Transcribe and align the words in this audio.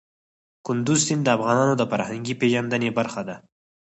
کندز 0.65 0.99
سیند 1.07 1.23
د 1.25 1.29
افغانانو 1.37 1.73
د 1.77 1.83
فرهنګي 1.91 2.33
پیژندنې 2.41 2.89
برخه 2.97 3.21
ده. 3.27 3.35